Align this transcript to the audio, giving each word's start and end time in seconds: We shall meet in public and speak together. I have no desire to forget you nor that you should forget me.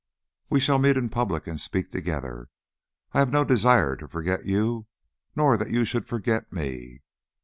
We 0.49 0.59
shall 0.59 0.79
meet 0.79 0.97
in 0.97 1.09
public 1.09 1.45
and 1.45 1.61
speak 1.61 1.91
together. 1.91 2.49
I 3.13 3.19
have 3.19 3.29
no 3.31 3.43
desire 3.43 3.95
to 3.97 4.07
forget 4.07 4.45
you 4.45 4.87
nor 5.35 5.57
that 5.57 5.69
you 5.69 5.85
should 5.85 6.07
forget 6.07 6.51
me. 6.51 7.03